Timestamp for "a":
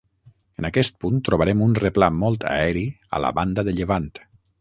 3.19-3.21